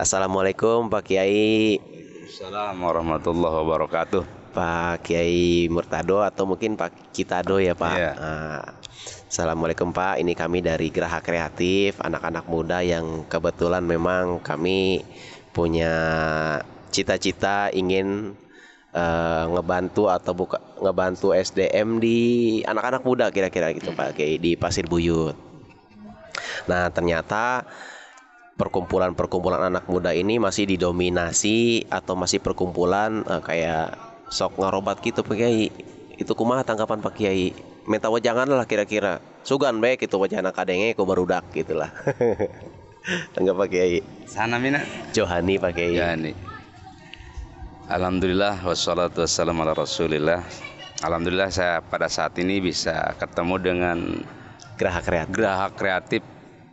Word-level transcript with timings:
Assalamualaikum 0.00 0.88
Pak 0.88 1.12
Kiai. 1.12 1.76
Assalamualaikum 2.24 2.88
warahmatullahi 2.88 3.56
wabarakatuh. 3.60 4.22
Pak 4.56 5.04
Kiai 5.04 5.68
Murtado 5.68 6.24
atau 6.24 6.48
mungkin 6.48 6.72
Pak 6.72 7.12
Kitado 7.12 7.60
ya 7.60 7.76
Pak? 7.76 7.96
Iya. 8.00 8.12
Nah, 8.16 8.64
Assalamualaikum 9.28 9.92
Pak. 9.92 10.24
Ini 10.24 10.32
kami 10.32 10.64
dari 10.64 10.88
Geraha 10.88 11.20
Kreatif 11.20 12.00
Anak-anak 12.00 12.48
muda 12.48 12.80
yang 12.80 13.28
kebetulan 13.28 13.84
memang 13.84 14.40
kami 14.40 15.04
punya 15.52 15.92
cita-cita 16.88 17.68
ingin 17.68 18.32
eh, 18.96 19.44
ngebantu 19.52 20.08
atau 20.08 20.32
buka 20.32 20.64
ngebantu 20.80 21.36
SDM 21.36 22.00
di 22.00 22.18
anak-anak 22.64 23.04
muda 23.04 23.28
kira-kira 23.28 23.68
gitu 23.76 23.92
Pak 23.92 24.16
Kiai 24.16 24.40
di 24.40 24.56
Pasir 24.56 24.88
Buyut. 24.88 25.36
Nah 26.72 26.88
ternyata 26.88 27.68
perkumpulan-perkumpulan 28.60 29.72
anak 29.72 29.88
muda 29.88 30.12
ini 30.12 30.36
masih 30.36 30.68
didominasi 30.68 31.88
atau 31.88 32.12
masih 32.12 32.44
perkumpulan 32.44 33.24
eh, 33.24 33.40
kayak 33.40 33.96
sok 34.28 34.60
ngarobat 34.60 35.00
gitu 35.00 35.24
Pak 35.24 35.32
Kiai. 35.32 35.72
Itu 36.20 36.36
kumaha 36.36 36.60
tanggapan 36.60 37.00
Pak 37.00 37.16
Kiai? 37.16 37.56
Minta 37.88 38.12
wajangan 38.12 38.44
lah 38.44 38.68
kira-kira. 38.68 39.24
Sugan 39.40 39.80
baik 39.80 40.04
itu 40.04 40.20
wajana 40.20 40.52
kadenge 40.52 40.92
ku 40.92 41.08
barudak 41.08 41.48
gitulah. 41.56 41.88
Tanggap 43.32 43.56
Pak 43.56 43.68
Kiai. 43.72 44.04
Sana 44.28 44.60
mina 44.60 44.84
Johani 45.16 45.56
Pak 45.56 45.72
Kiai. 45.72 45.96
Nih 46.20 46.36
Alhamdulillah 47.90 48.62
wassalatu 48.62 49.26
wassalamu 49.26 49.66
ala 49.66 49.74
rasulillah 49.74 50.46
Alhamdulillah 51.02 51.50
saya 51.50 51.82
pada 51.82 52.06
saat 52.06 52.38
ini 52.38 52.62
bisa 52.62 53.18
ketemu 53.18 53.56
dengan 53.58 53.98
Geraha 54.78 55.02
Kreatif. 55.02 55.34
geraha 55.34 55.66
kreatif 55.74 56.22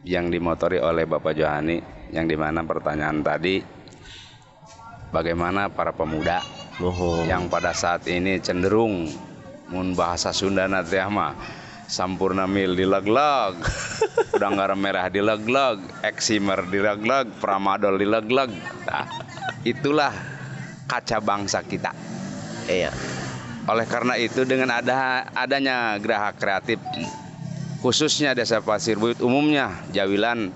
yang 0.07 0.31
dimotori 0.31 0.79
oleh 0.79 1.03
Bapak 1.03 1.35
Johani 1.35 1.83
yang 2.15 2.23
di 2.23 2.39
mana 2.39 2.63
pertanyaan 2.63 3.19
tadi 3.19 3.59
bagaimana 5.11 5.67
para 5.67 5.91
pemuda 5.91 6.39
Nuhun. 6.79 7.27
yang 7.27 7.51
pada 7.51 7.75
saat 7.75 8.07
ini 8.07 8.39
cenderung 8.39 9.11
mun 9.67 9.91
bahasa 9.99 10.31
Sunda 10.31 10.63
mah 11.11 11.35
sampurna 11.91 12.47
mil 12.47 12.71
dilegleg 12.71 13.59
udang 14.39 14.55
garam 14.55 14.79
merah 14.79 15.11
dilegleg 15.11 15.83
eksimer 16.07 16.63
dilegleg 16.71 17.27
pramadol 17.43 17.99
dilegleg 17.99 18.55
nah, 18.87 19.07
itulah 19.67 20.15
kaca 20.87 21.19
bangsa 21.19 21.59
kita 21.67 21.91
Iya. 22.67 22.91
oleh 23.63 23.87
karena 23.87 24.19
itu 24.19 24.43
dengan 24.43 24.75
ada 24.75 25.27
adanya 25.31 25.95
geraha 25.99 26.35
kreatif 26.35 26.79
khususnya 27.81 28.33
desa 28.33 28.61
Pasir 28.61 28.97
Buyut 28.97 29.21
umumnya 29.21 29.85
Jawilan 29.93 30.49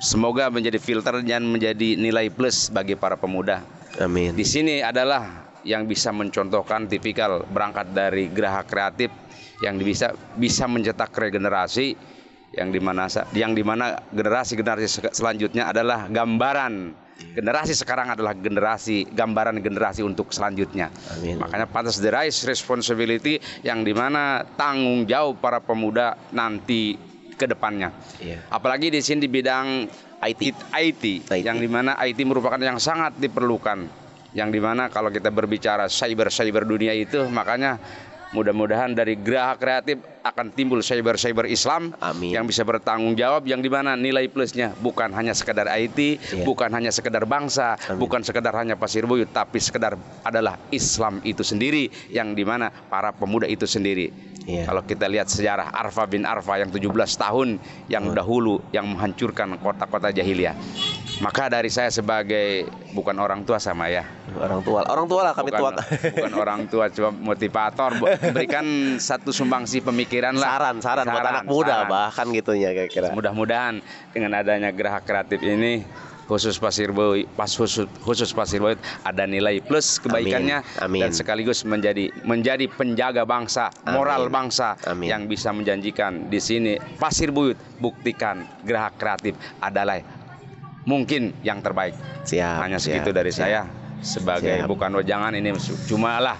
semoga 0.00 0.48
menjadi 0.48 0.80
filter 0.80 1.20
dan 1.22 1.46
menjadi 1.46 1.94
nilai 2.00 2.32
plus 2.32 2.72
bagi 2.72 2.96
para 2.96 3.14
pemuda 3.20 3.60
Amin. 4.00 4.32
di 4.32 4.42
sini 4.42 4.80
adalah 4.80 5.52
yang 5.62 5.86
bisa 5.86 6.10
mencontohkan 6.10 6.90
tipikal 6.90 7.46
berangkat 7.46 7.94
dari 7.94 8.26
geraha 8.32 8.66
kreatif 8.66 9.12
yang 9.62 9.78
bisa 9.78 10.10
bisa 10.34 10.66
mencetak 10.66 11.14
regenerasi 11.14 11.94
yang 12.52 12.74
di 12.74 12.80
mana 12.82 13.06
yang 13.32 13.54
di 13.54 13.62
mana 13.62 13.94
generasi 14.10 14.58
generasi 14.58 14.86
selanjutnya 15.14 15.70
adalah 15.70 16.10
gambaran 16.10 16.92
generasi 17.30 17.72
sekarang 17.72 18.10
adalah 18.12 18.34
generasi 18.34 19.06
gambaran 19.06 19.62
generasi 19.62 20.02
untuk 20.02 20.34
selanjutnya 20.34 20.90
Amin. 21.14 21.38
makanya 21.38 21.70
pantas 21.70 22.02
the 22.02 22.10
rise 22.10 22.42
responsibility 22.42 23.38
yang 23.62 23.86
di 23.86 23.94
mana 23.94 24.42
tanggung 24.58 25.06
jawab 25.06 25.38
para 25.38 25.62
pemuda 25.62 26.18
nanti 26.34 26.98
ke 27.38 27.46
depannya 27.46 27.94
Iya. 28.18 28.42
apalagi 28.50 28.90
di 28.90 29.00
sini 29.00 29.22
di 29.24 29.30
bidang 29.30 29.86
IT. 30.22 30.42
IT, 30.70 31.02
IT. 31.26 31.42
yang 31.42 31.58
di 31.58 31.66
mana 31.66 31.98
IT 31.98 32.18
merupakan 32.22 32.58
yang 32.58 32.78
sangat 32.78 33.18
diperlukan 33.18 34.02
yang 34.32 34.48
di 34.48 34.62
mana 34.62 34.86
kalau 34.88 35.10
kita 35.12 35.28
berbicara 35.28 35.90
cyber 35.90 36.30
cyber 36.32 36.64
dunia 36.64 36.94
itu 36.94 37.26
makanya 37.28 37.76
mudah-mudahan 38.32 38.96
dari 38.96 39.14
geraha 39.14 39.54
kreatif 39.60 40.00
akan 40.24 40.48
timbul 40.50 40.80
cyber 40.80 41.20
cyber 41.20 41.44
Islam 41.44 41.92
Amin. 42.00 42.32
yang 42.32 42.48
bisa 42.48 42.64
bertanggung 42.64 43.12
jawab 43.12 43.44
yang 43.44 43.60
di 43.60 43.68
mana 43.68 43.92
nilai 43.92 44.26
plusnya 44.32 44.72
bukan 44.80 45.12
hanya 45.12 45.36
sekedar 45.36 45.68
IT 45.68 45.98
Iya. 46.32 46.44
bukan 46.48 46.72
hanya 46.72 46.88
sekedar 46.88 47.28
bangsa 47.28 47.76
Amin. 47.86 48.00
bukan 48.00 48.24
sekedar 48.24 48.56
hanya 48.56 48.74
pasir 48.74 49.04
buyut 49.04 49.28
tapi 49.30 49.60
sekedar 49.60 49.94
adalah 50.24 50.56
Islam 50.72 51.20
itu 51.22 51.44
sendiri 51.44 51.92
yang 52.08 52.32
di 52.32 52.42
mana 52.42 52.72
para 52.72 53.12
pemuda 53.12 53.44
itu 53.44 53.68
sendiri 53.68 54.32
Iya. 54.42 54.66
kalau 54.66 54.82
kita 54.82 55.06
lihat 55.06 55.30
sejarah 55.30 55.70
Arfa 55.70 56.02
bin 56.10 56.26
Arfa 56.26 56.58
yang 56.58 56.72
17 56.72 56.90
tahun 57.14 57.62
yang 57.86 58.10
dahulu 58.10 58.58
yang 58.74 58.90
menghancurkan 58.90 59.54
kota-kota 59.62 60.10
jahiliyah. 60.10 60.58
Maka 61.22 61.46
dari 61.46 61.70
saya 61.70 61.86
sebagai 61.86 62.66
bukan 62.90 63.14
orang 63.22 63.46
tua 63.46 63.62
sama 63.62 63.86
ya. 63.86 64.02
Orang 64.34 64.66
tua. 64.66 64.82
Orang 64.90 65.06
tua 65.06 65.30
lah 65.30 65.32
kami 65.38 65.54
bukan, 65.54 65.78
tua. 65.78 65.84
bukan 66.18 66.32
orang 66.34 66.60
tua 66.66 66.84
cuma 66.90 67.10
motivator 67.14 67.90
memberikan 67.94 68.66
satu 69.08 69.30
sumbangsi 69.30 69.78
pemikiran 69.86 70.34
lah. 70.34 70.58
saran, 70.58 70.76
saran, 70.82 71.06
buat 71.06 71.22
Saran, 71.22 71.32
anak 71.38 71.44
muda 71.46 71.86
saran. 71.86 71.90
bahkan 71.94 72.26
gitunya 72.34 72.74
kira-kira. 72.74 73.14
Mudah-mudahan 73.14 73.78
dengan 74.10 74.34
adanya 74.34 74.74
geraha 74.74 74.98
kreatif 74.98 75.38
ini 75.46 75.86
khusus 76.26 76.58
Pasir 76.58 76.90
Buyut, 76.90 77.28
pas 77.38 77.50
khusus, 77.50 77.86
khusus 78.02 78.30
Pasir 78.34 78.58
Buyut 78.58 78.80
ada 79.06 79.22
nilai 79.28 79.62
plus 79.62 80.00
kebaikannya 80.00 80.64
Amin. 80.80 81.06
dan 81.06 81.10
sekaligus 81.12 81.62
menjadi 81.66 82.08
menjadi 82.24 82.66
penjaga 82.72 83.22
bangsa, 83.28 83.68
moral 83.90 84.26
Amin. 84.26 84.34
bangsa 84.34 84.74
Amin. 84.88 85.06
yang 85.12 85.22
bisa 85.28 85.52
menjanjikan 85.54 86.32
di 86.32 86.40
sini 86.40 86.72
Pasir 86.98 87.30
Buyut 87.30 87.58
buktikan 87.78 88.42
geraha 88.64 88.90
kreatif 88.96 89.36
adalah 89.60 90.00
mungkin 90.84 91.34
yang 91.46 91.62
terbaik. 91.62 91.94
Siap. 92.26 92.58
Hanya 92.62 92.78
siap, 92.78 92.98
segitu 93.02 93.10
dari 93.14 93.30
siap. 93.30 93.46
saya 93.46 93.60
sebagai 94.02 94.56
Siap. 94.62 94.66
bukan 94.66 94.90
wejangan 94.98 95.32
ini 95.38 95.54
cuma 95.86 96.18
lah 96.18 96.38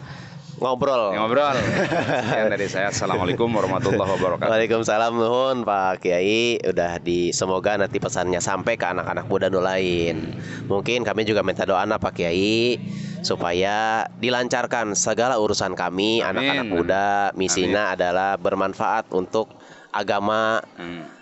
Ngobrol. 0.62 1.10
ngobrol. 1.18 1.58
Sekian 1.58 2.46
dari 2.54 2.70
saya. 2.70 2.94
Assalamualaikum 2.94 3.50
warahmatullahi 3.50 4.10
wabarakatuh. 4.14 4.46
Waalaikumsalam 4.46 5.10
nuhun 5.10 5.66
Pak 5.66 6.06
Kiai 6.06 6.62
udah 6.62 7.02
di 7.02 7.34
semoga 7.34 7.74
nanti 7.74 7.98
pesannya 7.98 8.38
sampai 8.38 8.78
ke 8.78 8.86
anak-anak 8.86 9.26
muda 9.26 9.50
nu 9.50 9.58
lain. 9.58 10.38
Mungkin 10.70 11.02
kami 11.02 11.26
juga 11.26 11.42
minta 11.42 11.66
doa 11.66 11.82
Pak 11.82 12.14
Kiai 12.14 12.78
supaya 13.26 14.06
dilancarkan 14.22 14.94
segala 14.94 15.34
urusan 15.42 15.74
kami 15.74 16.22
anak-anak 16.22 16.66
muda. 16.70 17.34
Misinya 17.34 17.98
adalah 17.98 18.38
bermanfaat 18.38 19.10
untuk 19.10 19.50
agama 19.90 20.62
Hmm. 20.78 21.21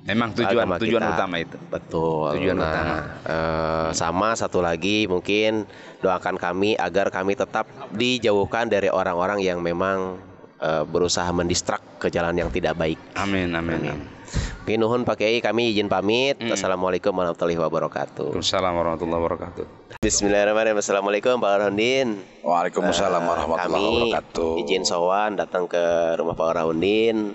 Memang 0.00 0.32
tujuan 0.32 0.64
agama 0.64 0.74
tujuan 0.80 1.02
kita. 1.04 1.12
utama 1.12 1.36
itu. 1.36 1.56
Betul. 1.68 2.28
Tujuan 2.40 2.56
nah, 2.56 2.64
utama. 2.72 2.96
eh, 3.28 3.88
sama 3.92 4.28
satu 4.32 4.64
lagi 4.64 5.04
mungkin 5.04 5.68
doakan 6.00 6.40
kami 6.40 6.72
agar 6.80 7.12
kami 7.12 7.36
tetap 7.36 7.68
dijauhkan 7.92 8.72
dari 8.72 8.88
orang-orang 8.88 9.44
yang 9.44 9.60
memang 9.60 10.16
eh, 10.56 10.84
berusaha 10.88 11.28
mendistrak 11.36 11.84
ke 12.00 12.08
jalan 12.08 12.32
yang 12.32 12.48
tidak 12.48 12.80
baik. 12.80 12.96
Amin 13.20 13.52
amin. 13.52 13.76
Amin. 13.76 13.92
amin. 13.92 14.20
Oke, 14.62 14.78
nuhun 14.78 15.02
Pak 15.02 15.18
Kiai, 15.18 15.42
kami 15.42 15.74
izin 15.74 15.90
pamit. 15.90 16.38
Hmm. 16.38 16.54
Assalamualaikum 16.54 17.10
warahmatullahi 17.10 17.58
wabarakatuh. 17.58 18.30
Waalaikumsalam 18.30 18.72
warahmatullahi 18.78 19.20
wabarakatuh. 19.26 19.64
Bismillahirrahmanirrahim. 19.98 20.78
Assalamualaikum 20.78 21.42
Pak 21.42 21.50
Arhondin. 21.58 22.22
Waalaikumsalam 22.46 23.22
warahmatullahi 23.26 23.66
Kami 23.66 24.14
wabarakatuh. 24.14 24.52
izin 24.62 24.84
sowan 24.86 25.34
datang 25.34 25.66
ke 25.66 25.82
rumah 26.14 26.38
Pak 26.38 26.46
Arhondin 26.54 27.34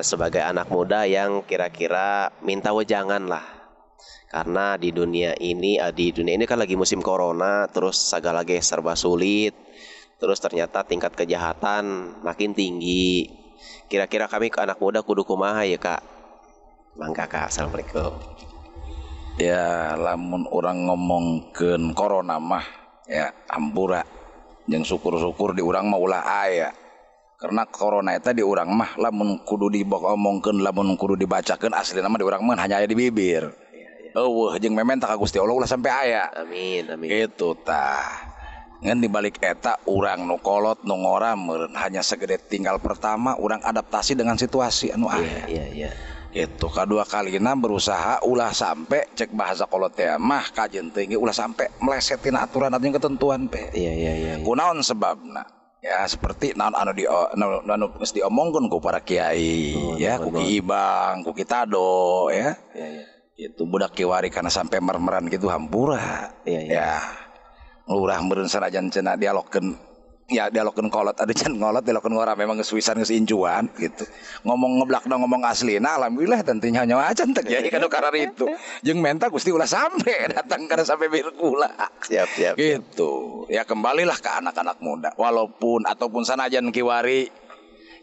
sebagai 0.00 0.40
anak 0.40 0.72
muda 0.72 1.04
yang 1.04 1.44
kira-kira 1.44 2.32
minta 2.40 2.72
wejangan 2.72 3.28
lah. 3.28 3.44
Karena 4.32 4.80
di 4.80 4.88
dunia 4.96 5.36
ini, 5.36 5.76
eh, 5.76 5.92
di 5.92 6.08
dunia 6.08 6.40
ini 6.40 6.48
kan 6.48 6.56
lagi 6.56 6.72
musim 6.72 7.04
corona, 7.04 7.68
terus 7.68 8.00
segala 8.00 8.40
lagi 8.40 8.56
serba 8.64 8.96
sulit. 8.96 9.52
Terus 10.16 10.40
ternyata 10.40 10.80
tingkat 10.88 11.12
kejahatan 11.12 12.16
makin 12.24 12.56
tinggi. 12.56 13.28
Kira-kira 13.92 14.32
kami 14.32 14.48
ke 14.48 14.64
anak 14.64 14.80
muda 14.80 15.04
kudu 15.04 15.28
kumaha 15.28 15.68
ya 15.68 15.76
kak? 15.76 16.00
Mangga 16.96 17.28
kak, 17.28 17.52
assalamualaikum. 17.52 18.16
Ya 19.36 19.92
lamun 20.00 20.48
orang 20.48 20.88
ngomongkeun 20.88 21.92
corona 21.92 22.40
mah 22.40 22.64
ya 23.04 23.32
ampura 23.48 24.04
jeung 24.64 24.84
syukur-syukur 24.84 25.52
di 25.52 25.60
urang 25.60 25.92
mah 25.92 26.00
ulah 26.00 26.24
aya. 26.24 26.81
karena 27.42 27.66
korona 27.66 28.14
eta 28.14 28.30
di 28.30 28.46
urang 28.46 28.70
mah 28.70 28.94
lamun 29.02 29.42
kudu 29.42 29.66
dibogomongkeun 29.66 30.62
lamun 30.62 30.94
kudu 30.94 31.18
dibacakeun 31.18 31.74
asli 31.74 31.98
nama 31.98 32.14
di 32.14 32.22
urang 32.22 32.46
mah 32.46 32.54
hanya 32.54 32.78
aya 32.78 32.86
di 32.86 32.94
bibir. 32.94 33.50
Eueuh 34.14 34.54
jeung 34.62 34.78
mementa 34.78 35.10
ka 35.10 35.18
Gusti 35.18 35.42
Allah 35.42 35.50
ulah 35.50 35.66
sampai 35.66 35.90
aya. 35.90 36.30
Amin 36.38 36.86
amin. 36.86 37.10
Itu 37.10 37.58
tah. 37.58 38.30
Ngan 38.78 39.02
dibalik 39.02 39.42
eta 39.42 39.74
orang 39.90 40.22
nu 40.22 40.38
kolot 40.38 40.86
nu 40.86 40.94
ngorameureun 41.02 41.74
hanya 41.74 42.06
segede 42.06 42.38
tinggal 42.38 42.78
pertama 42.78 43.34
orang 43.34 43.58
adaptasi 43.66 44.14
dengan 44.14 44.38
situasi 44.38 44.94
anu 44.94 45.10
aya. 45.10 45.42
Iya 45.50 45.66
iya 45.74 45.90
itu 46.32 46.64
kedua 46.64 47.04
kalina 47.04 47.52
berusaha 47.52 48.24
ulah 48.24 48.56
sampai 48.56 49.12
cek 49.12 49.36
bahasa 49.36 49.68
kolot 49.68 49.92
teh 49.92 50.08
mah 50.16 50.48
kajen 50.48 50.88
tinggi 50.88 51.12
ulah 51.12 51.36
sampai 51.36 51.68
melesetin 51.76 52.40
aturan 52.40 52.72
atau 52.72 52.88
ketentuan 52.88 53.52
pe 53.52 53.68
iya 53.76 53.92
iya 53.92 54.12
iya. 54.16 54.32
Kunaon 54.40 54.80
sebabna? 54.80 55.61
Ya 55.82 56.06
seperti 56.06 56.54
naon 56.54 56.78
anu 56.78 56.94
di 56.94 57.04
anu, 57.10 57.58
anu 57.66 57.86
geus 57.98 58.14
diomongkeun 58.14 58.70
ku 58.70 58.78
para 58.78 59.02
kiai 59.02 59.74
Oh, 59.74 59.98
ya 59.98 60.14
ku 60.22 60.30
Ki 60.30 60.62
ibang 60.62 61.26
ku 61.26 61.34
kitado 61.34 62.30
ya 62.30 62.54
Iya, 62.70 62.86
iya. 62.86 63.04
itu 63.50 63.66
budak 63.66 63.90
kiwari 63.98 64.30
karena 64.30 64.46
sampai 64.46 64.78
mermeran 64.78 65.26
gitu 65.26 65.50
hampura 65.50 66.30
iya. 66.46 66.60
ya 66.70 66.92
lurah 67.90 68.22
meureun 68.22 68.46
sanajan 68.46 68.94
cenah 68.94 69.18
dialogkeun 69.18 69.74
ya 70.30 70.48
dialogkeun 70.52 70.92
kolot. 70.92 71.16
Ada 71.18 71.32
can 71.34 71.58
kolot 71.58 71.82
dialogkeun 71.82 72.14
ngora 72.14 72.32
memang 72.38 72.60
geus 72.60 72.72
incuan 73.10 73.66
gitu. 73.74 74.04
Ngomong 74.46 74.82
ngeblakna 74.82 75.14
ngomong 75.18 75.42
aslina 75.42 75.98
alhamdulillah 75.98 76.40
tentunya 76.46 76.86
nyawa 76.86 77.10
acan 77.10 77.34
teh. 77.34 77.42
Jadi 77.42 77.68
kanu 77.72 77.88
karar 77.90 78.14
itu. 78.14 78.46
Jeung 78.86 79.02
menta 79.02 79.26
Gusti 79.32 79.50
ulah 79.50 79.66
sampai 79.66 80.26
datang 80.34 80.68
karena 80.70 80.84
sampai 80.86 81.08
birkula 81.10 81.70
Siap, 82.06 82.28
siap. 82.34 82.54
gitu. 82.58 83.44
Ya 83.50 83.66
kembalilah 83.66 84.18
ke 84.18 84.30
anak-anak 84.30 84.78
muda. 84.78 85.10
Walaupun 85.18 85.88
ataupun 85.88 86.22
sanajan 86.22 86.70
kiwari 86.70 87.30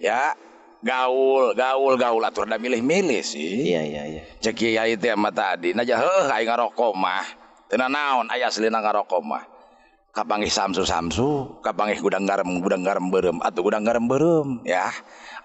ya 0.02 0.36
gaul 0.84 1.56
gaul 1.56 1.94
gaul. 1.96 2.22
Atur 2.24 2.50
da 2.50 2.60
milih-milih 2.60 3.24
sih. 3.24 3.72
Iya, 3.74 3.82
iya, 3.84 4.04
iya. 4.06 4.22
cek 4.40 4.56
kiai 4.56 4.96
teh 5.00 5.14
mah 5.16 5.32
tadi. 5.32 5.72
Naja 5.76 6.00
heuh 6.00 6.28
aing 6.32 6.48
ngarokok 6.48 6.94
mah. 6.96 7.26
Teu 7.70 7.78
naon 7.78 8.26
aya 8.34 8.50
aslina 8.50 8.82
ngarokok 8.82 9.22
mah 9.22 9.59
kapanggih 10.10 10.50
samsu 10.50 10.84
samsu 10.84 11.62
kapanggih 11.62 12.02
gudang 12.02 12.26
garam 12.26 12.48
gudang 12.60 12.82
garam 12.82 13.08
beureum 13.14 13.38
atuh 13.46 13.62
gudang 13.62 13.86
garam 13.86 14.06
beureum 14.10 14.62
ya. 14.66 14.90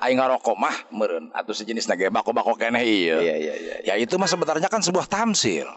Aing 0.02 0.18
ngarokok 0.20 0.56
mah 0.58 0.76
meureun. 0.90 1.30
Atuh 1.32 1.54
sejenis 1.54 1.88
nage 1.88 2.10
bako-bako 2.10 2.58
keneh 2.58 2.82
ieu. 2.82 3.18
Iya, 3.22 3.34
iya, 3.38 3.54
iya. 3.54 3.74
ya 3.86 3.94
itu 3.96 4.18
mah 4.18 4.28
sebenarnya 4.28 4.68
kan 4.68 4.82
sebuah 4.82 5.06
tamsil 5.08 5.68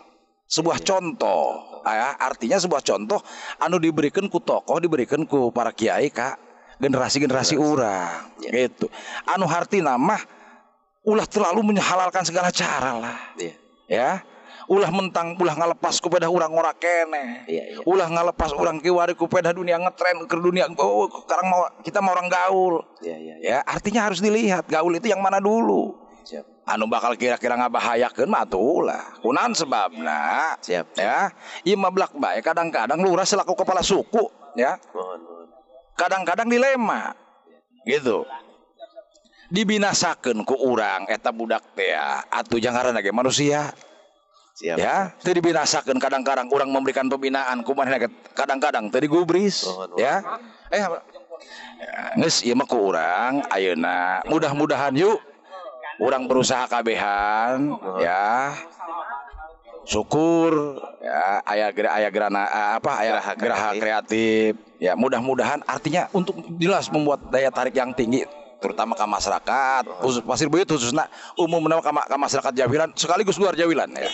sebuah 0.48 0.80
contoh. 0.84 1.84
Ya, 1.88 2.20
artinya 2.20 2.60
sebuah 2.60 2.84
contoh 2.84 3.24
anu 3.64 3.80
diberikan 3.80 4.28
ku 4.28 4.44
tokoh 4.44 4.80
diberikan 4.84 5.24
ku 5.24 5.52
para 5.52 5.72
kiai 5.72 6.12
kak. 6.12 6.40
Generasi-generasi 6.78 7.58
urang 7.58 8.38
gitu. 8.38 8.86
Anu 9.26 9.50
harti 9.50 9.82
nama 9.82 10.14
ulah 11.02 11.26
terlalu 11.26 11.74
menghalalkan 11.74 12.22
segala 12.22 12.54
cara 12.54 12.94
lah. 13.02 13.18
Iya. 13.40 13.56
ya 13.88 14.12
ulah 14.68 14.92
mentang 14.92 15.38
ulah 15.40 15.56
ngalepas 15.56 16.00
kupeda 16.04 16.28
urang 16.28 16.52
ora 16.54 16.76
kene. 16.76 17.48
Iya, 17.48 17.64
iya. 17.74 17.78
ulah 17.88 18.08
ngalepas 18.12 18.52
urang 18.56 18.84
kiwari 18.84 19.16
kupeda 19.16 19.56
dunia 19.56 19.80
ngetren 19.80 20.28
ke 20.28 20.36
dunia. 20.36 20.68
Oh, 20.78 21.08
sekarang 21.08 21.48
mau 21.48 21.68
kita 21.82 22.04
mau 22.04 22.14
orang 22.16 22.28
gaul. 22.28 22.84
Iya, 23.00 23.18
iya, 23.18 23.36
iya. 23.40 23.50
ya 23.56 23.58
artinya 23.64 24.12
harus 24.12 24.20
dilihat 24.20 24.68
gaul 24.68 24.92
itu 24.96 25.08
yang 25.08 25.24
mana 25.24 25.40
dulu. 25.40 26.08
Siap. 26.28 26.44
anu 26.68 26.92
bakal 26.92 27.16
kira-kira 27.16 27.56
ngabahayakeun 27.56 28.28
mah 28.28 28.44
atuh 28.44 28.60
ulah. 28.60 29.16
Kunaon 29.24 29.56
sebabna? 29.56 30.60
Siap. 30.60 31.00
ya 31.00 31.32
ieu 31.64 31.80
mah 31.80 31.88
blak 31.88 32.12
bae 32.20 32.44
kadang-kadang 32.44 33.00
lurah 33.00 33.24
selaku 33.24 33.56
kepala 33.56 33.80
suku 33.80 34.28
ya. 34.60 34.76
Kadang-kadang 35.96 36.52
dilema 36.52 37.16
gitu. 37.88 38.28
Dibinasakeun 39.48 40.44
ku 40.44 40.60
urang 40.60 41.08
eta 41.08 41.32
budak 41.32 41.72
teh 41.72 41.96
ya. 41.96 42.28
Atuh 42.28 42.60
jangan 42.60 43.00
ge 43.00 43.16
manusia 43.16 43.72
Siap. 44.58 44.74
ya 44.82 45.14
teu 45.22 45.38
dibinasakeun 45.38 46.02
kadang-kadang 46.02 46.50
urang 46.50 46.74
memberikan 46.74 47.06
pembinaan. 47.06 47.62
Kumaha 47.62 48.10
kadang-kadang 48.34 48.90
teu 48.90 48.98
digubris 49.06 49.70
Mohon, 49.70 49.94
mohon. 49.94 50.02
ya. 50.02 50.16
Eh? 50.74 50.82
Ya, 50.82 52.02
geus 52.18 52.42
ieu 52.42 52.58
mah 52.58 52.66
ku 52.66 52.90
urang 52.90 53.46
ayeuna. 53.54 54.26
Mudah-mudahan 54.26 54.98
yuk. 54.98 55.22
Urang 56.02 56.26
berusaha 56.26 56.66
kabehan 56.66 57.70
ya. 58.02 58.58
Syukur 59.86 60.82
ya. 61.06 61.46
Aya 61.46 61.70
gera 61.70 61.90
aya 62.02 62.10
gerana 62.10 62.50
apa? 62.82 62.98
Aya 62.98 63.22
Geraha 63.22 63.32
geraha 63.38 63.70
kreatif. 63.78 64.58
ya 64.82 64.98
mudah-mudahan 64.98 65.62
artinya 65.70 66.10
untuk 66.18 66.38
jelas 66.58 66.90
membuat 66.90 67.30
daya 67.30 67.54
tarik 67.54 67.78
yang 67.78 67.94
tinggi 67.94 68.26
terutama 68.58 68.98
ke 68.98 69.06
masyarakat 69.06 69.86
khusus 70.02 70.22
pasir 70.26 70.50
buyut 70.50 70.66
khususnya 70.70 71.10
umum 71.38 71.66
ke, 71.66 71.90
ke 71.90 72.18
masyarakat 72.18 72.54
Jawilan 72.58 72.90
sekaligus 72.94 73.38
luar 73.42 73.54
Jawilan 73.58 73.90
ya 73.98 74.10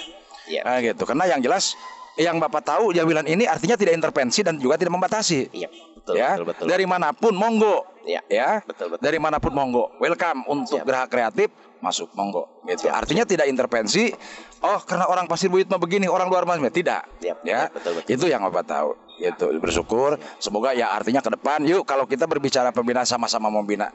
Iya. 0.48 0.62
Nah, 0.66 0.78
gitu. 0.84 1.04
Karena 1.08 1.26
yang 1.30 1.40
jelas 1.40 1.76
yang 2.14 2.38
bapak 2.38 2.62
tahu 2.62 2.94
Jawilan 2.94 3.26
ini 3.26 3.50
artinya 3.50 3.74
tidak 3.74 3.98
intervensi 3.98 4.46
dan 4.46 4.62
juga 4.62 4.78
tidak 4.78 4.94
membatasi. 4.94 5.50
Iya, 5.50 5.70
betul, 5.98 6.14
ya 6.14 6.38
betul, 6.38 6.46
betul. 6.54 6.66
dari 6.70 6.86
mana 6.86 7.10
pun 7.10 7.34
monggo. 7.34 7.90
Iya, 8.06 8.22
ya 8.30 8.50
betul, 8.62 8.94
betul. 8.94 9.02
dari 9.02 9.18
mana 9.18 9.42
pun 9.42 9.52
monggo. 9.56 9.90
Welcome 9.98 10.46
untuk 10.46 10.84
Siap. 10.84 10.86
geraha 10.86 11.08
kreatif 11.10 11.50
masuk 11.82 12.14
monggo. 12.14 12.62
Gitu. 12.70 12.86
Artinya 12.88 13.26
tidak 13.26 13.50
intervensi 13.50 14.14
oh 14.62 14.80
karena 14.86 15.10
orang 15.10 15.26
pasir 15.26 15.50
buyut 15.50 15.68
mah 15.68 15.82
begini 15.82 16.06
orang 16.06 16.30
luar 16.30 16.46
mah 16.46 16.62
tidak. 16.70 17.10
Siap, 17.18 17.42
ya 17.42 17.74
betul, 17.74 17.98
betul. 17.98 18.14
itu 18.14 18.26
yang 18.30 18.46
bapak 18.46 18.66
tahu. 18.70 18.90
Gitu. 19.18 19.46
Bersyukur. 19.58 20.22
Semoga 20.38 20.78
ya 20.78 20.94
artinya 20.94 21.24
ke 21.26 21.34
depan 21.34 21.66
yuk 21.66 21.82
kalau 21.90 22.06
kita 22.06 22.30
berbicara 22.30 22.70
pembinaan 22.70 23.10
sama-sama 23.10 23.50
membina 23.50 23.90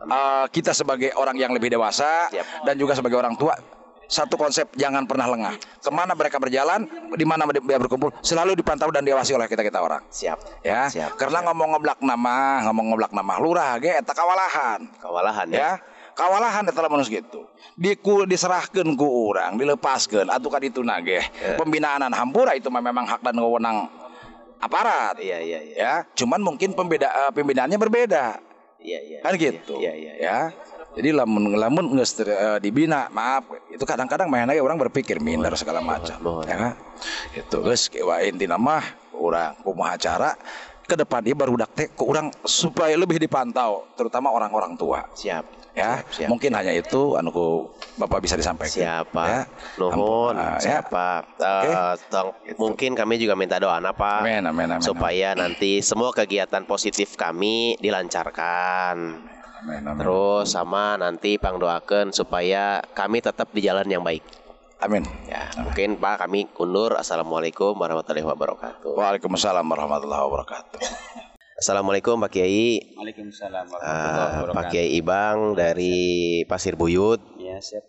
eh, 0.00 0.46
kita 0.48 0.72
sebagai 0.72 1.12
orang 1.20 1.36
yang 1.36 1.52
lebih 1.52 1.68
dewasa 1.68 2.32
Siap. 2.32 2.64
dan 2.64 2.74
juga 2.80 2.96
sebagai 2.96 3.20
orang 3.20 3.36
tua 3.36 3.60
satu 4.08 4.40
konsep 4.40 4.72
jangan 4.72 5.04
pernah 5.04 5.28
lengah 5.28 5.54
ke 5.78 5.90
mana 5.92 6.16
mereka 6.16 6.40
berjalan 6.40 6.88
di 7.12 7.24
mana 7.28 7.44
dia 7.52 7.76
berkumpul 7.76 8.08
selalu 8.24 8.56
dipantau 8.56 8.88
dan 8.88 9.04
diawasi 9.04 9.36
oleh 9.36 9.44
kita 9.44 9.60
kita 9.60 9.84
orang 9.84 10.00
Siap. 10.08 10.64
ya 10.64 10.88
Siap. 10.88 11.20
karena 11.20 11.44
ngomong 11.44 11.76
ngeblak 11.76 12.00
nama 12.00 12.64
ngomong 12.64 12.96
ngeblak 12.96 13.12
nama 13.12 13.36
lurah 13.36 13.76
ge 13.76 13.92
eta 13.92 14.16
kawalahan 14.16 14.88
Kewalahan 14.96 15.46
ya. 15.52 15.60
ya 15.60 15.70
kawalahan 16.16 16.64
eta 16.64 16.80
lamun 16.80 17.04
geus 17.04 17.12
gitu 17.12 17.44
diku 17.76 18.24
diserahkeun 18.24 18.96
ku 18.96 19.28
urang 19.28 19.60
dilepaskeun 19.60 20.32
atuh 20.32 20.50
ka 20.50 20.58
ditu 20.58 20.80
nage 20.80 21.20
Ya. 21.20 21.54
pembinaanan 21.60 22.10
hampura 22.10 22.56
itu 22.56 22.72
memang 22.72 23.04
hak 23.04 23.20
dan 23.20 23.36
wewenang 23.36 23.92
aparat 24.58 25.20
Iya, 25.20 25.38
iya, 25.38 25.58
iya. 25.62 25.76
ya 25.76 25.94
cuman 26.16 26.40
mungkin 26.40 26.72
pembeda 26.72 27.06
eh, 27.06 27.30
pembinaannya 27.30 27.76
berbeda 27.76 28.40
Iya, 28.78 28.98
iya. 29.04 29.18
kan 29.20 29.36
gitu 29.36 29.78
Iya, 29.78 29.92
iya. 29.94 30.12
iya. 30.16 30.22
ya 30.24 30.38
jadi 30.98 31.14
lamun 31.14 31.54
lamun 31.54 31.94
eh, 31.94 32.58
dibina 32.58 33.06
maaf 33.14 33.46
itu 33.70 33.86
kadang-kadang 33.86 34.26
main 34.26 34.50
aja 34.50 34.58
orang 34.58 34.74
berpikir 34.74 35.22
minder 35.22 35.54
segala 35.54 35.78
macam 35.78 36.18
mohon. 36.18 36.42
ya 36.42 36.56
kan 36.58 36.72
itu 37.38 37.56
geus 37.62 37.86
kewa 37.86 38.18
intina 38.26 38.58
mah 38.58 38.82
urang 39.14 39.54
kumaha 39.62 39.94
cara 39.94 40.34
ke 40.88 40.98
depan 40.98 41.20
dia 41.22 41.36
baru 41.38 41.54
teh 41.70 41.86
ke 41.86 42.02
orang 42.02 42.34
supaya 42.42 42.98
lebih 42.98 43.22
dipantau 43.22 43.86
terutama 43.94 44.32
orang-orang 44.34 44.74
tua 44.74 45.04
Siap. 45.14 45.44
ya 45.76 46.02
Siap, 46.02 46.06
siap. 46.10 46.28
mungkin 46.32 46.50
hanya 46.56 46.72
itu 46.74 47.14
anu 47.14 47.30
Bapak 48.00 48.24
bisa 48.24 48.34
disampaikan 48.34 49.04
Siapa? 49.04 49.22
ya 49.26 49.40
Nuhun. 49.78 49.94
Ampun, 49.94 50.34
ah, 50.38 50.56
ya. 50.56 50.80
Siapa? 50.80 51.06
Eh, 51.38 51.94
tong- 52.08 52.34
mungkin 52.56 52.94
kami 52.94 53.18
juga 53.18 53.34
minta 53.34 53.58
doa 53.58 53.78
apa? 53.78 54.22
Amin, 54.22 54.42
amin, 54.46 54.78
amin, 54.78 54.82
supaya 54.82 55.34
nanti 55.34 55.82
semua 55.82 56.10
kegiatan 56.10 56.62
positif 56.62 57.18
kami 57.18 57.74
dilancarkan. 57.78 58.96
amin, 58.96 59.37
amin. 59.60 59.80
Terus 59.96 60.46
sama 60.48 60.94
nanti 60.94 61.36
pang 61.36 61.56
doakan 61.56 62.10
supaya 62.10 62.78
kami 62.92 63.18
tetap 63.18 63.50
di 63.50 63.60
jalan 63.60 63.84
yang 63.84 64.02
baik. 64.02 64.22
amin 64.78 65.02
Ya, 65.26 65.50
mungkin 65.58 65.98
Pak 65.98 66.22
kami 66.22 66.46
kundur. 66.48 66.94
Assalamualaikum 66.94 67.74
warahmatullahi 67.74 68.22
wabarakatuh. 68.22 68.94
Waalaikumsalam 68.94 69.66
warahmatullahi 69.66 70.22
wabarakatuh 70.22 70.78
Assalamualaikum 71.60 72.14
Pak 72.16 72.30
Kiai. 72.30 72.94
Waalaikumsalam 72.94 73.66
Eh, 73.66 73.72
warahmatullahi 73.74 74.14
Pak 74.14 74.38
wabarakatuh. 74.38 74.70
Kiai 74.70 74.88
Ibang 74.94 75.36
dari 75.58 75.96
Pasir 76.46 76.78
Buyut. 76.78 77.18
Ya, 77.36 77.58
siap. 77.58 77.82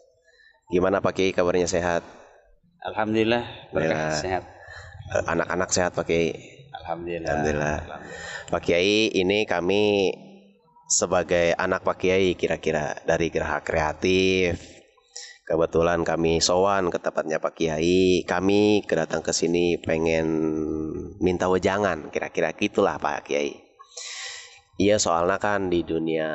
Gimana 0.67 0.97
Pak 0.97 1.13
Kiai 1.13 1.29
kabarnya 1.29 1.69
sehat? 1.69 2.01
Alhamdulillah 2.81 3.45
berkah 3.69 4.09
Ya. 4.09 4.17
sehat. 4.17 4.43
Eh, 5.13 5.23
Anak-anak 5.27 5.69
sehat 5.69 5.93
Pak 5.93 6.09
Kiai. 6.09 6.33
Alhamdulillah. 6.81 7.29
Alhamdulillah. 7.29 7.77
Pak 8.49 8.61
Kiai, 8.65 9.13
ini 9.13 9.45
kami 9.45 10.09
sebagai 10.89 11.53
anak 11.53 11.85
Pak 11.85 12.01
Kiai 12.01 12.33
kira-kira 12.33 12.97
dari 13.05 13.29
Geraha 13.29 13.61
Kreatif. 13.61 14.57
Kebetulan 15.45 16.01
kami 16.01 16.41
sowan 16.41 16.89
ke 16.89 16.97
tempatnya 16.97 17.37
Pak 17.37 17.53
Kiai. 17.57 18.25
Kami 18.25 18.85
kedatang 18.85 19.21
ke 19.21 19.29
sini 19.33 19.77
pengen 19.77 20.27
minta 21.21 21.45
wejangan, 21.49 22.09
kira-kira 22.09 22.53
gitulah 22.57 22.97
Pak 22.97 23.29
Kiai. 23.29 23.53
Iya 24.81 24.97
soalnya 24.97 25.37
kan 25.37 25.69
di 25.69 25.85
dunia 25.85 26.29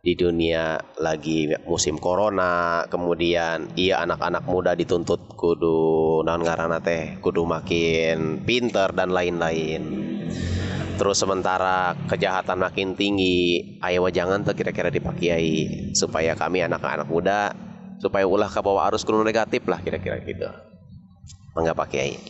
di 0.00 0.16
dunia 0.16 0.80
lagi 0.96 1.50
musim 1.68 2.00
corona, 2.00 2.86
kemudian 2.88 3.76
iya 3.76 4.00
anak-anak 4.00 4.48
muda 4.48 4.72
dituntut 4.72 5.36
kudu 5.36 6.22
naon 6.24 6.40
ngaranna 6.40 6.80
teh, 6.80 7.20
kudu 7.20 7.44
makin 7.44 8.40
pinter 8.48 8.96
dan 8.96 9.12
lain-lain. 9.12 9.82
Terus 11.00 11.16
sementara 11.16 11.96
kejahatan 12.12 12.60
makin 12.60 12.92
tinggi, 12.92 13.72
ayo 13.80 14.04
jangan 14.12 14.44
tuh 14.44 14.52
kira-kira 14.52 14.92
dipakai 14.92 15.40
supaya 15.96 16.36
kami 16.36 16.60
anak-anak 16.60 17.08
muda 17.08 17.56
supaya 17.96 18.28
ulah 18.28 18.52
ke 18.52 18.60
bawah 18.60 18.84
arus 18.92 19.08
kuno 19.08 19.24
negatif 19.24 19.64
lah 19.64 19.80
kira-kira 19.80 20.20
gitu. 20.20 20.44
Mangga 21.56 21.72
Pak 21.72 21.88
Kiai. 21.88 22.20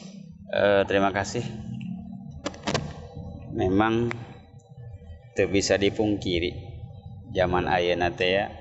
Eh, 0.55 0.83
terima 0.87 1.11
kasih. 1.11 1.43
Memang 3.50 4.15
tidak 5.35 5.50
bisa 5.50 5.75
dipungkiri 5.75 6.55
zaman 7.35 7.67
ayeuna 7.67 8.15
teh 8.15 8.39
ya 8.39 8.55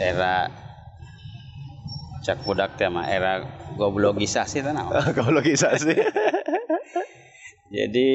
era 0.00 0.48
cak 2.24 2.40
budak 2.40 2.80
teh 2.80 2.88
mah 2.88 3.04
era 3.04 3.44
goblogisasi 3.76 4.64
teh 4.64 4.72
naon. 4.72 4.96
Kologisasi. 5.20 5.92
Jadi 7.72 8.08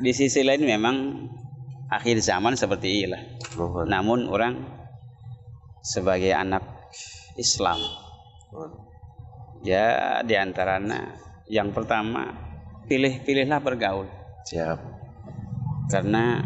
di 0.00 0.12
sisi 0.16 0.40
lain 0.40 0.64
memang 0.64 0.96
akhir 1.92 2.16
zaman 2.24 2.56
seperti 2.56 3.04
inilah. 3.04 3.22
Mohon. 3.60 3.84
Namun 3.88 4.18
orang 4.32 4.54
sebagai 5.84 6.32
anak 6.32 6.64
Islam. 7.36 7.78
Ya 9.62 10.20
di 10.24 10.34
antaranya 10.36 11.16
yang 11.46 11.70
pertama 11.70 12.34
pilih-pilihlah 12.90 13.62
bergaul 13.62 14.10
Siap. 14.42 14.78
karena 15.86 16.42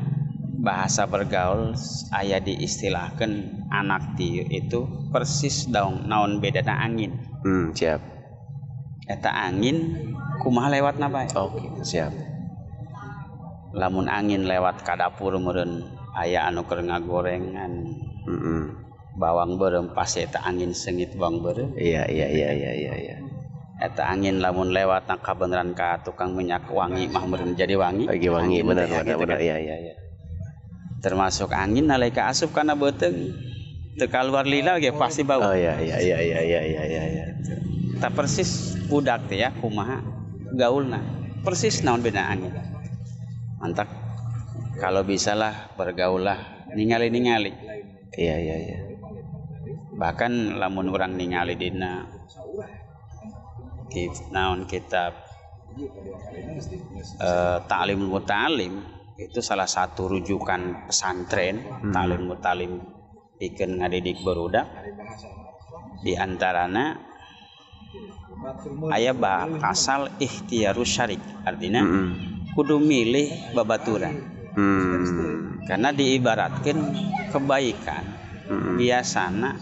bahasa 0.60 1.08
bergaul 1.08 1.72
ayah 2.12 2.42
diistilahkan 2.42 3.64
anak 3.72 4.18
tiu 4.20 4.44
itu 4.50 4.84
persis 5.14 5.70
daun 5.70 6.04
naon 6.10 6.42
bedana 6.42 6.82
angin. 6.82 7.14
Hmm, 7.40 7.72
siap. 7.72 8.15
Eta 9.06 9.30
angin 9.30 9.94
kumaha 10.42 10.66
lewat 10.74 10.98
bae. 10.98 11.30
Oke, 11.38 11.62
siap. 11.86 12.10
Lamun 13.70 14.10
angin 14.10 14.42
lewat 14.50 14.82
ka 14.82 14.98
dapur 14.98 15.38
meureun 15.38 15.86
aya 16.16 16.50
anu 16.50 16.66
keur 16.66 16.82
ngagorengan 16.82 17.86
Mm-mm. 18.26 18.62
bawang 19.14 19.60
beureum 19.60 19.94
pasti 19.94 20.26
eta 20.26 20.42
angin 20.42 20.74
sengit 20.74 21.14
bawang 21.14 21.38
beureum. 21.38 21.70
Iya, 21.78 22.08
iya, 22.10 22.26
iya, 22.26 22.50
iya, 22.50 22.72
iya, 22.74 22.92
iya. 22.98 23.16
Eta 23.78 24.10
angin 24.10 24.42
lamun 24.42 24.74
lewat 24.74 25.06
nak 25.06 25.22
kabeneran 25.22 25.70
ka 25.76 26.02
tukang 26.02 26.34
minyak 26.34 26.66
wangi 26.66 27.06
mah 27.06 27.22
meureun 27.30 27.54
jadi 27.54 27.78
wangi. 27.78 28.10
Lagi 28.10 28.26
wangi, 28.26 28.58
teh, 28.58 28.66
benar, 28.66 28.86
gitu 28.90 29.22
benar. 29.22 29.38
kan. 29.38 29.46
Iya, 29.46 29.56
iya, 29.62 29.76
iya. 29.86 29.94
Termasuk 30.98 31.54
angin 31.54 31.86
nalika 31.86 32.26
asup 32.26 32.50
kana 32.50 32.74
beuteung 32.74 33.30
teu 33.94 34.10
kaluar 34.10 34.42
lila 34.48 34.82
ge 34.82 34.90
pasti 34.90 35.22
bau. 35.22 35.46
Oh 35.46 35.54
iya, 35.54 35.78
iya, 35.78 35.96
iya, 36.02 36.18
iya, 36.18 36.40
iya, 36.42 36.60
iya, 36.66 36.82
iya, 36.82 37.02
iya. 37.06 37.26
Tak 37.96 38.12
persis 38.12 38.76
budak 38.86 39.28
teh 39.28 39.40
ya 39.40 39.52
kumaha 39.56 40.04
gaulna. 40.52 41.00
Persis 41.40 41.80
naon 41.80 42.04
beda 42.04 42.26
angin. 42.28 42.52
Mantap. 43.62 43.88
Kalau 44.76 45.00
bisalah 45.00 45.72
bergaulah 45.78 46.68
ningali-ningali. 46.76 47.52
Iya, 48.12 48.36
iya, 48.36 48.56
iya. 48.60 48.78
Bahkan 49.96 50.60
lamun 50.60 50.92
orang 50.92 51.16
ningali 51.16 51.56
dina 51.56 52.04
naon 54.28 54.68
kitab 54.68 55.16
eh, 57.16 57.58
Ta'lim 57.64 58.04
Mutalim 58.04 58.84
itu 59.16 59.40
salah 59.40 59.64
satu 59.64 60.12
rujukan 60.12 60.84
pesantren 60.84 61.64
Ta'lim 61.88 62.28
Mutalim 62.28 62.76
bikin 63.40 63.80
ngadidik 63.80 64.20
berudak 64.20 64.68
di 66.04 66.12
antarana 66.12 67.15
aya 68.92 69.12
ba 69.16 69.48
pasal 69.58 70.12
ikhtiarus 70.18 70.90
syarik 70.90 71.22
artinya 71.42 71.82
Mm-mm. 71.82 72.08
kudu 72.54 72.78
milih 72.78 73.52
babaturan 73.52 74.34
Hmm. 74.56 75.60
karena 75.68 75.92
diibaratkan 75.92 76.78
kebaikan 77.28 78.04
Mm-mm. 78.48 78.80
biasana 78.80 79.52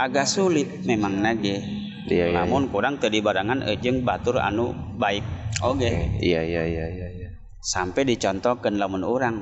agak 0.00 0.24
sulit 0.24 0.80
memang 0.88 1.20
nage 1.20 1.60
Iya, 2.02 2.34
iya, 2.34 2.42
namun 2.42 2.66
kurang 2.66 2.98
tadi 2.98 3.22
barangan 3.22 3.62
ejeng 3.62 4.02
batur 4.02 4.40
anu 4.40 4.72
baik 4.96 5.22
oke 5.60 6.18
Iya, 6.18 6.40
iya, 6.40 6.62
iya, 6.64 6.86
iya, 6.88 7.08
iya. 7.12 7.28
sampai 7.60 8.08
dicontohkan 8.08 8.74
lamun 8.74 9.04
orang 9.04 9.36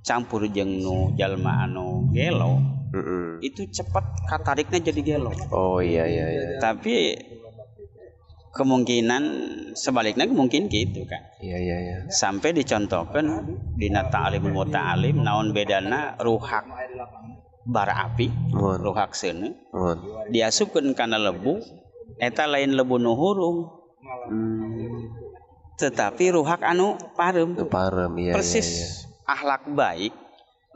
campur 0.00 0.46
jeng 0.48 0.80
nu 0.80 1.12
jalma 1.12 1.66
anu 1.66 2.08
gelo 2.14 2.62
Mm-mm. 2.88 3.40
itu 3.40 3.68
cepat 3.68 4.00
katariknya 4.24 4.80
jadi 4.80 5.00
gelo 5.04 5.32
Oh 5.50 5.78
iya, 5.78 6.08
iya, 6.08 6.26
iya. 6.26 6.56
tapi 6.58 7.16
kemungkinan 8.50 9.22
sebaliknya 9.72 10.24
mungkin 10.26 10.66
gitu 10.66 11.04
kan 11.04 11.20
Iya, 11.38 11.58
iya, 11.58 11.76
iya. 11.78 11.96
sampai 12.08 12.50
dicontohkan 12.50 13.44
dina 13.72 14.08
ta'lim 14.08 14.48
muta'alim 14.48 15.20
naon 15.20 15.52
bedana 15.52 16.16
ruhak 16.18 16.64
bara 17.62 18.08
api 18.08 18.32
Mohon, 18.50 18.78
ruhak 18.82 19.12
seuneu 19.12 19.52
mohon. 19.70 19.98
diasupkeun 20.32 20.96
kana 20.96 21.20
lebu 21.20 21.60
eta 22.16 22.48
lain 22.48 22.72
lebu 22.72 22.96
nu 22.96 23.12
hurung 23.12 23.58
Hmm. 24.28 25.08
tetapi 25.76 26.30
ruhak 26.30 26.60
anu 26.60 26.96
parem 27.12 27.56
parem, 27.66 28.12
iya, 28.16 28.32
persis 28.32 28.68
iya, 28.68 28.84
iya. 28.84 28.88
akhlak 29.26 29.62
baik 29.68 30.12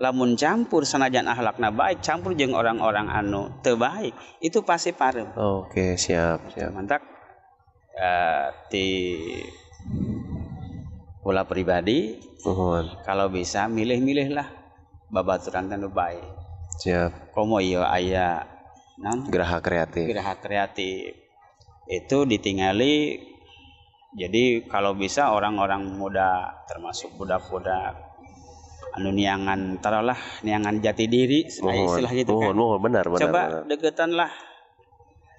lamun 0.03 0.35
campur 0.35 0.83
sanajan 0.83 1.31
akhlakna 1.31 1.71
baik 1.71 2.03
campur 2.03 2.35
jeung 2.35 2.59
orang-orang 2.59 3.07
anu 3.07 3.55
teu 3.63 3.79
baik 3.79 4.11
itu 4.43 4.59
pasti 4.67 4.91
parem 4.91 5.31
Oke, 5.39 5.95
siap, 5.95 6.51
siap. 6.51 6.75
mantap 6.75 7.07
eh, 7.95 8.51
di 8.67 8.89
bola 11.23 11.47
pribadi 11.47 12.19
kalau 13.07 13.31
bisa 13.31 13.71
milih-milihlah 13.71 14.51
babaturan 15.07 15.71
anu 15.71 15.87
baik 15.87 16.27
siap. 16.83 17.31
komo 17.31 17.63
ieu 17.63 17.87
aya 17.87 18.43
naon 18.99 19.31
Geraha 19.31 19.63
kreatif. 19.63 20.11
geraha 20.11 20.35
kreatif 20.43 21.15
itu 21.87 22.19
ditinggali 22.27 23.23
jadi 24.19 24.67
kalau 24.67 24.99
bisa 24.99 25.31
orang-orang 25.31 25.87
muda 25.95 26.59
termasuk 26.67 27.15
budak-budak 27.15 28.12
anu 28.93 29.09
niangan 29.11 29.81
taruhlah 29.81 30.19
niangan 30.43 30.77
jati 30.79 31.09
diri 31.09 31.49
Mohon, 31.61 31.85
istilah 31.89 32.13
gitu 32.13 32.33
kan 32.37 32.53
mohon, 32.53 32.79
benar, 32.79 33.05
benar. 33.09 33.21
coba 33.25 33.41
benar. 33.43 33.63
deketanlah 33.67 34.31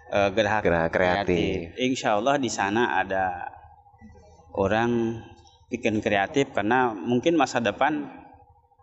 eh, 0.10 0.30
geraha, 0.34 0.60
Geraha 0.62 0.88
kreatif. 0.90 1.78
insya 1.78 2.18
Allah 2.18 2.36
di 2.38 2.50
sana 2.50 2.98
ada 2.98 3.46
orang 4.54 5.22
bikin 5.70 5.98
kreatif 6.00 6.50
karena 6.50 6.94
mungkin 6.94 7.34
masa 7.34 7.58
depan 7.58 8.06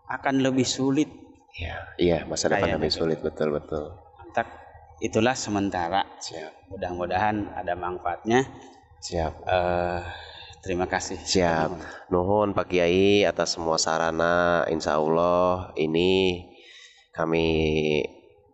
akan 0.07 0.35
lebih 0.39 0.67
sulit 0.67 1.07
Iya, 1.51 1.75
iya, 1.99 2.17
masa 2.23 2.47
depan 2.47 2.63
Kayak 2.63 2.75
lebih 2.79 2.91
gitu. 2.91 2.99
sulit, 3.03 3.19
betul, 3.19 3.51
betul. 3.51 3.91
Tak 4.31 4.47
itulah 5.03 5.35
sementara 5.35 5.99
Siap, 6.17 6.71
mudah-mudahan 6.71 7.51
ada 7.51 7.75
manfaatnya 7.75 8.47
siap. 8.97 9.35
eh 9.43 9.99
terima 10.61 10.85
kasih 10.85 11.17
Siap. 11.17 11.69
Nuhun 12.13 12.53
Pak 12.53 12.69
Kiai 12.69 13.25
atas 13.25 13.57
semua 13.57 13.81
sarana. 13.81 14.63
Insya 14.69 14.97
Allah 15.01 15.73
ini 15.75 16.45
kami 17.11 17.47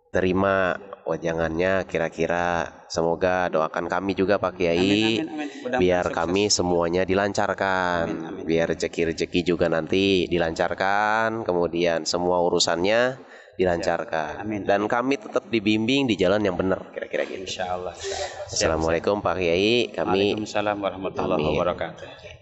terima 0.09 0.75
wajangannya. 1.07 1.87
Kira-kira 1.87 2.67
semoga 2.91 3.47
doakan 3.47 3.87
kami 3.87 4.15
juga 4.15 4.39
Pak 4.39 4.59
Kiai. 4.59 5.23
Amin, 5.23 5.29
amin, 5.31 5.49
amin. 5.67 5.79
Biar 5.79 6.05
sukses. 6.07 6.17
kami 6.19 6.43
semuanya 6.51 7.03
dilancarkan. 7.07 8.03
Amin, 8.11 8.27
amin. 8.27 8.43
Biar 8.43 8.67
rezeki-rezeki 8.71 9.41
juga 9.47 9.71
nanti 9.71 10.27
dilancarkan. 10.27 11.47
Kemudian 11.47 12.03
semua 12.03 12.43
urusannya 12.43 13.19
dilancarkan. 13.57 14.45
Amin, 14.45 14.61
Dan 14.63 14.85
kami 14.85 15.17
tetap 15.17 15.49
dibimbing 15.49 16.05
di 16.05 16.13
jalan 16.13 16.39
yang 16.45 16.53
benar. 16.53 16.93
Kira-kira 16.93 17.25
gitu. 17.25 17.41
Insya 17.41 17.73
Allah. 17.73 17.97
Assalamualaikum 18.45 19.17
Pak 19.17 19.41
Kiai. 19.41 19.89
Kami 19.89 20.37
Waalaikumsalam 20.37 20.77
warahmatullahi 20.77 21.41
wabarakatuh. 21.41 22.36